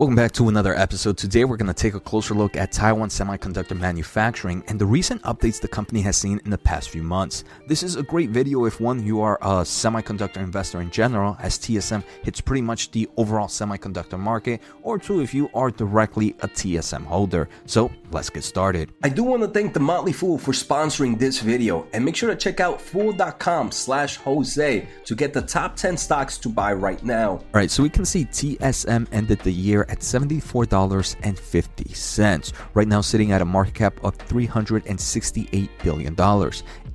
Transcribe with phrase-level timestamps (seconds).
[0.00, 1.18] Welcome back to another episode.
[1.18, 5.20] Today, we're going to take a closer look at Taiwan semiconductor manufacturing and the recent
[5.22, 7.42] updates the company has seen in the past few months.
[7.66, 11.58] This is a great video if one, you are a semiconductor investor in general, as
[11.58, 16.46] TSM hits pretty much the overall semiconductor market, or two, if you are directly a
[16.46, 17.48] TSM holder.
[17.66, 18.92] So, let's get started.
[19.02, 22.30] I do want to thank The Motley Fool for sponsoring this video, and make sure
[22.30, 27.02] to check out fool.com slash Jose to get the top 10 stocks to buy right
[27.02, 27.30] now.
[27.30, 32.52] All right, so we can see TSM ended the year at $74.50.
[32.74, 36.14] Right now, sitting at a market cap of $368 billion.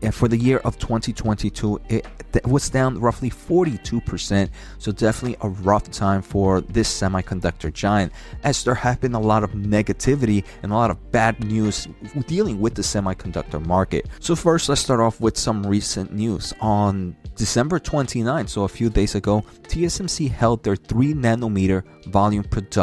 [0.01, 2.05] And for the year of 2022, it
[2.45, 4.49] was down roughly 42%.
[4.77, 8.11] So, definitely a rough time for this semiconductor giant,
[8.43, 11.87] as there have been a lot of negativity and a lot of bad news
[12.27, 14.09] dealing with the semiconductor market.
[14.19, 16.53] So, first, let's start off with some recent news.
[16.59, 22.82] On December 29, so a few days ago, TSMC held their 3 nanometer volume production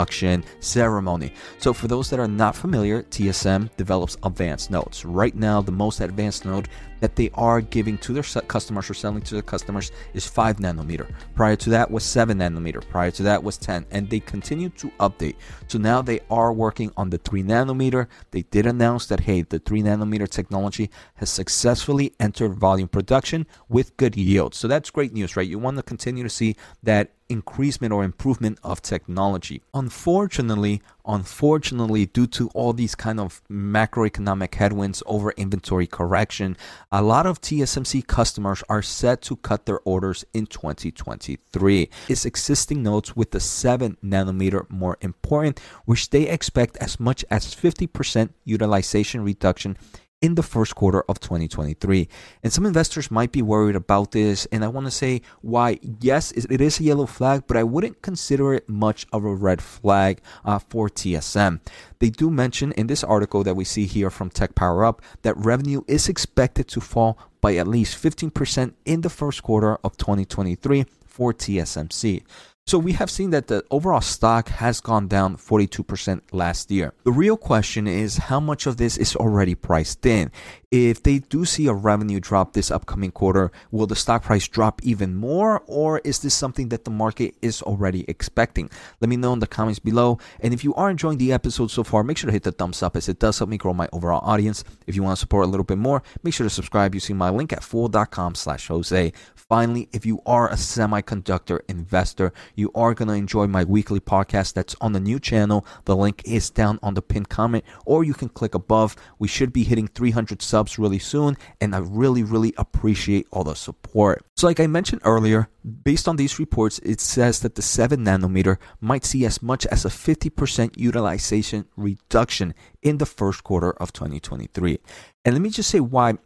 [0.61, 1.33] ceremony.
[1.59, 5.05] So, for those that are not familiar, TSM develops advanced nodes.
[5.05, 6.69] Right now, the most advanced node
[7.01, 11.11] that they are giving to their customers or selling to their customers is 5 nanometer.
[11.35, 12.87] Prior to that was 7 nanometer.
[12.89, 13.87] Prior to that was 10.
[13.91, 15.37] And they continue to update.
[15.67, 18.07] So now they are working on the 3 nanometer.
[18.31, 23.97] They did announce that, hey, the 3 nanometer technology has successfully entered volume production with
[23.97, 24.55] good yield.
[24.55, 25.49] So that's great news, right?
[25.49, 29.63] You want to continue to see that increasement or improvement of technology.
[29.73, 36.57] Unfortunately, unfortunately, due to all these kind of macroeconomic headwinds over inventory correction,
[36.93, 41.89] a lot of TSMC customers are set to cut their orders in 2023.
[42.09, 47.55] Its existing nodes with the 7 nanometer more important, which they expect as much as
[47.55, 49.77] 50% utilization reduction
[50.21, 52.09] in the first quarter of 2023.
[52.43, 54.47] And some investors might be worried about this.
[54.53, 58.03] And I want to say why, yes, it is a yellow flag, but I wouldn't
[58.03, 61.61] consider it much of a red flag uh, for TSM.
[61.99, 65.37] They do mention in this article that we see here from Tech Power Up that
[65.37, 70.85] revenue is expected to fall by at least 15% in the first quarter of 2023
[71.07, 72.23] for TSMC.
[72.67, 76.93] So we have seen that the overall stock has gone down 42% last year.
[77.03, 80.31] The real question is how much of this is already priced in?
[80.71, 84.81] If they do see a revenue drop this upcoming quarter, will the stock price drop
[84.85, 88.71] even more or is this something that the market is already expecting?
[89.01, 90.19] Let me know in the comments below.
[90.39, 92.85] And if you are enjoying the episode so far, make sure to hit the thumbs
[92.85, 94.63] up as it does help me grow my overall audience.
[94.87, 97.31] If you want to support a little bit more, make sure to subscribe using my
[97.31, 99.13] link at fool.com slash Jose.
[99.35, 104.53] Finally, if you are a semiconductor investor, you are going to enjoy my weekly podcast
[104.53, 105.67] that's on the new channel.
[105.87, 108.95] The link is down on the pinned comment, or you can click above.
[109.19, 113.55] We should be hitting 300 subs really soon, and I really, really appreciate all the
[113.55, 114.25] support.
[114.37, 115.49] So, like I mentioned earlier,
[115.85, 119.85] based on these reports, it says that the 7 nanometer might see as much as
[119.85, 124.79] a 50% utilization reduction in the first quarter of 2023.
[125.25, 126.19] And let me just say why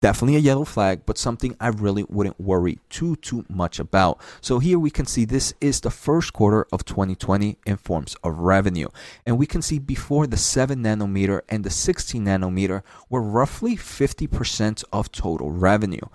[0.00, 4.20] definitely a yellow flag, but something I really wouldn't worry too too much about.
[4.40, 8.38] So here we can see this is the first quarter of 2020 in forms of
[8.38, 8.88] revenue,
[9.26, 14.84] and we can see before the 7 nanometer and the 16 nanometer were roughly 50%
[14.92, 16.06] of total revenue.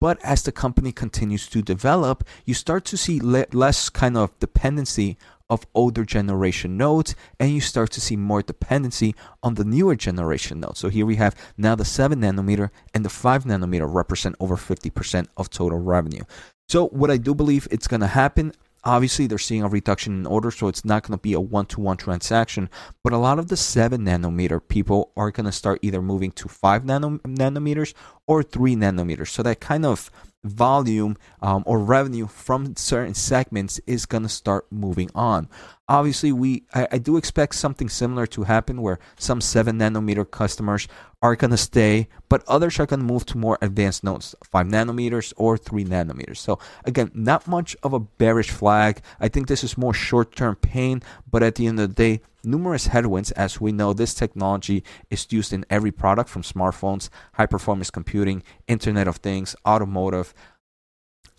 [0.00, 4.38] But as the company continues to develop, you start to see le- less kind of
[4.38, 5.16] dependency
[5.50, 10.60] of older generation nodes and you start to see more dependency on the newer generation
[10.60, 10.78] nodes.
[10.78, 15.28] So here we have now the 7 nanometer and the 5 nanometer represent over 50%
[15.36, 16.22] of total revenue.
[16.68, 18.52] So what I do believe it's going to happen
[18.84, 21.96] obviously they're seeing a reduction in order so it's not going to be a one-to-one
[21.96, 22.68] transaction
[23.02, 26.48] but a lot of the 7 nanometer people are going to start either moving to
[26.48, 27.94] 5 nanometers
[28.26, 30.10] or 3 nanometers so that kind of
[30.44, 35.48] volume um, or revenue from certain segments is going to start moving on.
[35.88, 40.88] Obviously, we I, I, do expect something similar to happen where some seven nanometer customers
[41.20, 44.66] are going to stay, but others are going to move to more advanced nodes, five
[44.66, 46.38] nanometers or three nanometers.
[46.38, 49.02] So again, not much of a bearish flag.
[49.20, 52.88] I think this is more short-term pain, but at the end of the day, numerous
[52.88, 53.30] headwinds.
[53.32, 58.42] As we know, this technology is used in every product from smartphones, high performance computing,
[58.66, 60.34] Internet of Things, automotive,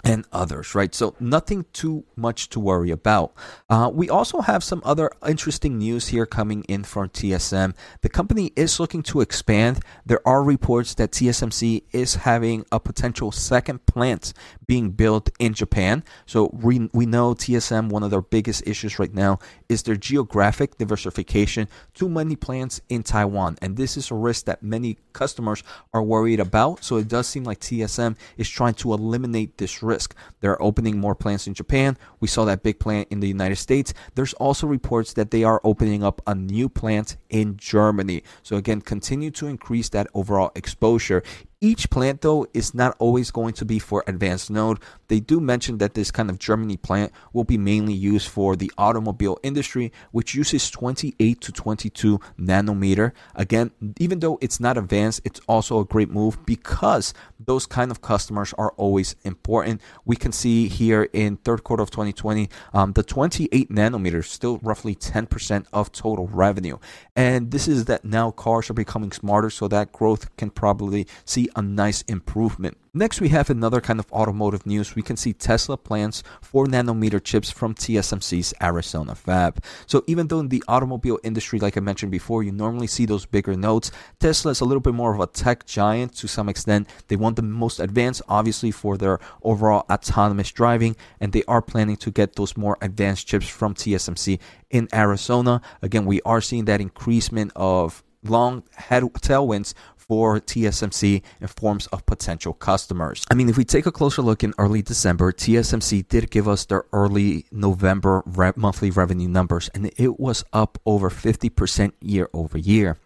[0.05, 0.93] and others, right?
[0.93, 3.33] So nothing too much to worry about.
[3.69, 7.73] Uh, we also have some other interesting news here coming in from TSM.
[8.01, 9.79] The company is looking to expand.
[10.05, 14.33] There are reports that TSMC is having a potential second plant
[14.67, 16.03] being built in Japan.
[16.25, 19.39] So we, we know TSM, one of their biggest issues right now
[19.69, 21.67] is their geographic diversification.
[21.93, 23.57] Too many plants in Taiwan.
[23.61, 25.63] And this is a risk that many customers
[25.93, 26.83] are worried about.
[26.83, 30.15] So it does seem like TSM is trying to eliminate this risk.
[30.41, 31.97] They're opening more plants in Japan.
[32.19, 33.93] We saw that big plant in the United States.
[34.15, 38.23] There's also reports that they are opening up a new plant in Germany.
[38.43, 41.23] So again, continue to increase that overall exposure.
[41.61, 44.79] Each plant, though, is not always going to be for advanced node.
[45.07, 48.71] They do mention that this kind of Germany plant will be mainly used for the
[48.77, 53.13] automobile industry, which uses 28 to 22 nanometer.
[53.35, 58.01] Again, even though it's not advanced, it's also a great move because those kind of
[58.01, 59.81] customers are always important.
[60.03, 64.95] We can see here in third quarter of 2020, um, the 28 nanometers still roughly
[64.95, 66.77] 10% of total revenue.
[67.15, 71.44] And this is that now cars are becoming smarter, so that growth can probably see
[71.55, 72.77] a nice improvement.
[72.93, 74.95] Next, we have another kind of automotive news.
[74.95, 79.61] We can see Tesla plans 4 nanometer chips from TSMC's Arizona fab.
[79.85, 83.25] So, even though in the automobile industry, like I mentioned before, you normally see those
[83.25, 86.87] bigger nodes, Tesla is a little bit more of a tech giant to some extent.
[87.09, 91.97] They want the most advanced, obviously, for their overall autonomous driving, and they are planning
[91.97, 94.39] to get those more advanced chips from TSMC
[94.69, 95.61] in Arizona.
[95.81, 99.73] Again, we are seeing that increasement of long head tailwinds
[100.07, 103.23] for TSMC in forms of potential customers.
[103.31, 106.65] I mean, if we take a closer look in early December, TSMC did give us
[106.65, 112.57] their early November re- monthly revenue numbers, and it was up over 50% year over
[112.57, 112.97] year.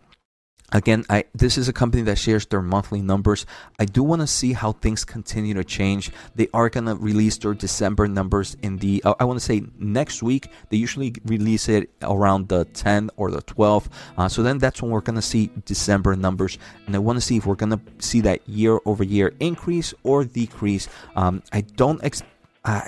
[0.72, 3.46] Again, I this is a company that shares their monthly numbers.
[3.80, 6.12] I do want to see how things continue to change.
[6.36, 9.64] They are going to release their December numbers in the uh, I want to say
[9.78, 10.50] next week.
[10.70, 13.88] They usually release it around the 10th or the 12th.
[14.18, 17.22] Uh, so then that's when we're going to see December numbers, and I want to
[17.22, 20.88] see if we're going to see that year over year increase or decrease.
[21.16, 22.82] Um, I don't expect Um,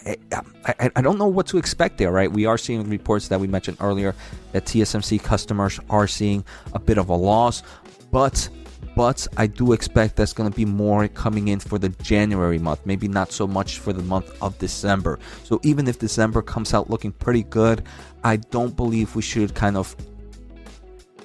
[0.66, 2.32] I, I, I don't know what to expect there, right?
[2.32, 4.14] We are seeing reports that we mentioned earlier
[4.52, 7.64] that TSMC customers are seeing a bit of a loss,
[8.12, 8.50] but
[8.96, 12.82] but I do expect that's going to be more coming in for the January month,
[12.86, 15.20] maybe not so much for the month of December.
[15.44, 17.84] So even if December comes out looking pretty good,
[18.24, 19.96] I don't believe we should kind of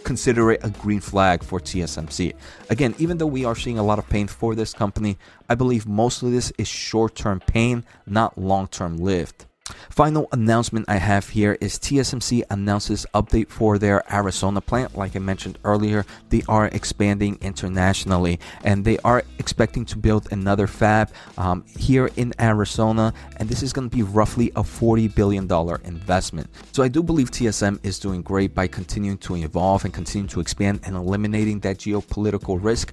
[0.06, 2.32] consider it a green flag for TSMC.
[2.70, 5.19] Again, even though we are seeing a lot of pain for this company,
[5.49, 9.47] I believe most of this is short term pain, not long term lived.
[9.91, 14.97] Final announcement I have here is TSMC announces update for their Arizona plant.
[14.97, 20.67] Like I mentioned earlier, they are expanding internationally and they are expecting to build another
[20.67, 23.13] fab um, here in Arizona.
[23.39, 25.51] And this is going to be roughly a $40 billion
[25.85, 26.51] investment.
[26.73, 30.41] So I do believe TSM is doing great by continuing to evolve and continue to
[30.41, 32.93] expand and eliminating that geopolitical risk.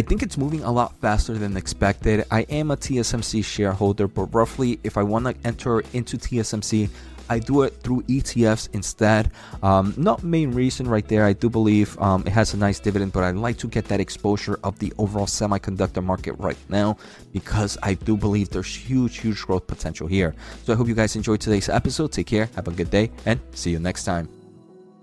[0.00, 2.24] I think it's moving a lot faster than expected.
[2.30, 6.88] I am a TSMC shareholder, but roughly, if I want to enter into TSMC,
[7.28, 9.30] I do it through ETFs instead.
[9.62, 11.26] Um, not main reason right there.
[11.26, 14.00] I do believe um, it has a nice dividend, but I like to get that
[14.00, 16.96] exposure of the overall semiconductor market right now
[17.34, 20.34] because I do believe there's huge, huge growth potential here.
[20.64, 22.10] So I hope you guys enjoyed today's episode.
[22.10, 24.39] Take care, have a good day, and see you next time.